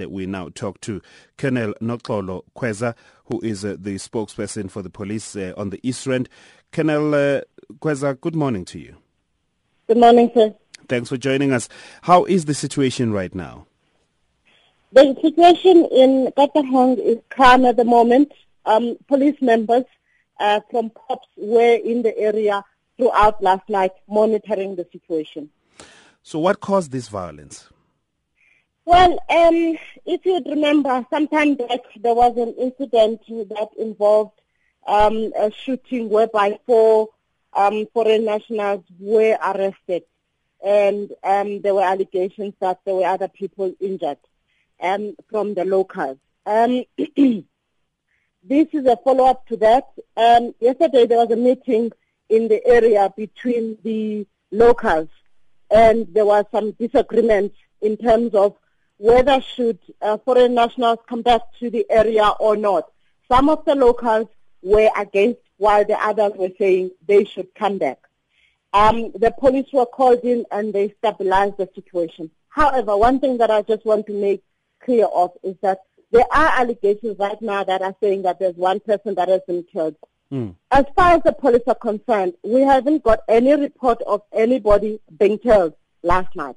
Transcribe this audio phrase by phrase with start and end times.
[0.00, 1.00] that we now talk to
[1.36, 2.94] Colonel Noxolo Khweza,
[3.26, 6.28] who is uh, the spokesperson for the police uh, on the East Rand.
[6.72, 7.40] Colonel uh,
[7.74, 8.96] Khweza, good morning to you.
[9.86, 10.54] Good morning, sir.
[10.88, 11.68] Thanks for joining us.
[12.02, 13.66] How is the situation right now?
[14.92, 18.32] The situation in Katlehong is calm at the moment.
[18.64, 19.84] Um, police members
[20.40, 22.64] uh, from cops were in the area
[22.96, 25.50] throughout last night monitoring the situation.
[26.22, 27.68] So what caused this violence?
[28.90, 34.40] Well, um, if you'd remember, sometime back there was an incident that involved
[34.84, 37.10] um, a shooting whereby four
[37.52, 40.02] um, foreign nationals were arrested,
[40.60, 44.18] and um, there were allegations that there were other people injured
[44.80, 46.18] um, from the locals.
[46.44, 47.46] Um, this
[48.72, 49.86] is a follow-up to that.
[50.58, 51.92] Yesterday there was a meeting
[52.28, 55.10] in the area between the locals,
[55.70, 57.52] and there was some disagreement
[57.82, 58.56] in terms of
[59.00, 62.84] whether should uh, foreign nationals come back to the area or not.
[63.28, 64.28] Some of the locals
[64.62, 67.98] were against, while the others were saying they should come back.
[68.74, 72.30] Um, the police were called in and they stabilized the situation.
[72.50, 74.42] However, one thing that I just want to make
[74.84, 75.80] clear of is that
[76.10, 79.64] there are allegations right now that are saying that there's one person that has been
[79.72, 79.96] killed.
[80.30, 80.54] Mm.
[80.70, 85.38] As far as the police are concerned, we haven't got any report of anybody being
[85.38, 86.56] killed last night.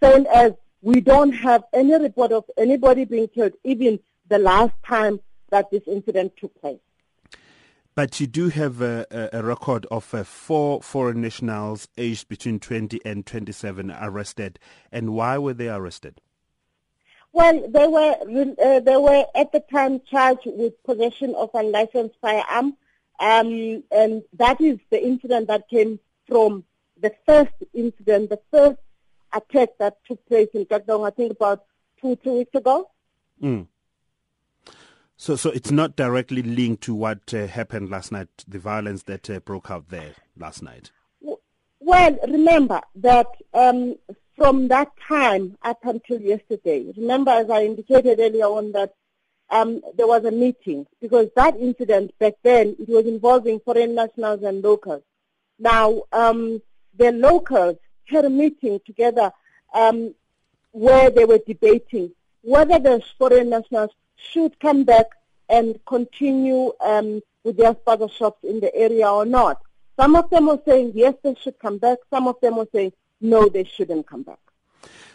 [0.00, 5.20] Same as we don't have any report of anybody being killed, even the last time
[5.50, 6.80] that this incident took place.
[7.94, 13.00] But you do have a, a record of uh, four foreign nationals aged between 20
[13.04, 14.58] and 27 arrested.
[14.90, 16.20] And why were they arrested?
[17.34, 18.16] Well, they were
[18.62, 22.76] uh, they were at the time charged with possession of unlicensed firearm,
[23.20, 26.64] um, and that is the incident that came from
[27.00, 28.78] the first incident, the first
[29.32, 31.64] attack that took place in Katlehong, I think about
[32.00, 32.90] two two weeks ago.
[33.42, 33.66] Mm.
[35.16, 39.30] So, so it's not directly linked to what uh, happened last night, the violence that
[39.30, 40.90] uh, broke out there last night.
[41.78, 43.94] Well, remember that um,
[44.36, 48.94] from that time up until yesterday, remember as I indicated earlier on that
[49.50, 54.42] um, there was a meeting because that incident back then it was involving foreign nationals
[54.42, 55.02] and locals.
[55.58, 56.62] Now um,
[56.96, 57.76] the locals
[58.06, 59.32] had a meeting together
[59.74, 60.14] um,
[60.72, 65.06] where they were debating whether the foreign nationals should come back
[65.48, 69.60] and continue um, with their spaza shops in the area or not.
[69.98, 71.98] Some of them were saying yes, they should come back.
[72.10, 74.38] Some of them were saying no, they shouldn't come back.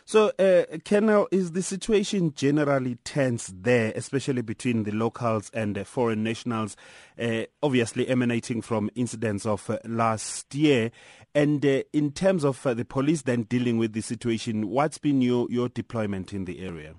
[0.10, 5.84] So, uh, Colonel, is the situation generally tense there, especially between the locals and uh,
[5.84, 6.78] foreign nationals,
[7.20, 10.92] uh, obviously emanating from incidents of uh, last year?
[11.36, 15.22] And uh, in terms of uh, the police then dealing with the situation, what's been
[15.22, 16.96] your, your deployment in the area?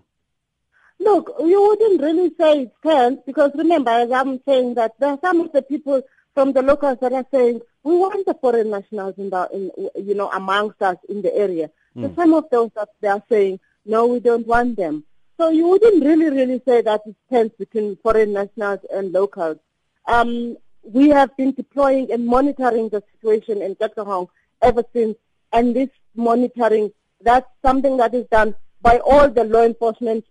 [1.00, 5.18] Look, you wouldn't really say it's tense because remember, as I'm saying that there are
[5.22, 6.02] some of the people
[6.34, 10.14] from the locals that are saying we want the foreign nationals in the, in, you
[10.14, 11.70] know, amongst us in the area.
[11.98, 12.02] Mm.
[12.02, 12.14] So hmm.
[12.14, 15.04] some of those that they are saying no, we don't want them.
[15.38, 19.58] So you wouldn't really, really say that it's tense between foreign nationals and locals.
[20.06, 24.28] Um, we have been deploying and monitoring the situation in Katlehong
[24.62, 25.16] ever since,
[25.52, 26.92] and this monitoring,
[27.22, 30.24] that's something that is done by all the law enforcement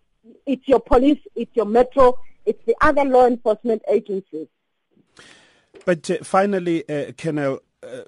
[0.46, 4.48] it's your police, it's your metro, it's the other law enforcement agencies.
[5.86, 8.02] But uh, finally, uh, Colonel, uh,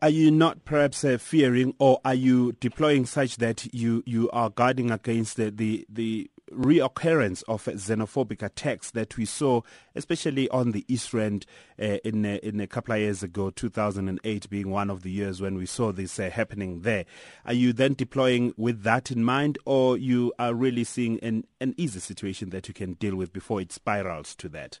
[0.00, 4.50] are you not perhaps uh, fearing or are you deploying such that you, you are
[4.50, 9.60] guarding against the, the, the reoccurrence of xenophobic attacks that we saw,
[9.94, 11.46] especially on the East Rand
[11.80, 15.40] uh, in, uh, in a couple of years ago, 2008 being one of the years
[15.40, 17.04] when we saw this uh, happening there.
[17.44, 21.74] Are you then deploying with that in mind, or you are really seeing an, an
[21.76, 24.80] easy situation that you can deal with before it spirals to that?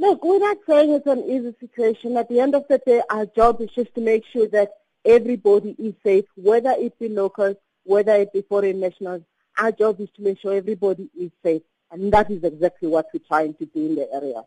[0.00, 2.16] Look, we're not saying it's an easy situation.
[2.16, 4.70] At the end of the day, our job is just to make sure that
[5.04, 9.22] everybody is safe, whether it be locals, whether it be foreign nationals.
[9.58, 11.62] Our job is to make sure everybody is safe.
[11.90, 14.44] And that is exactly what we're trying to do in the area.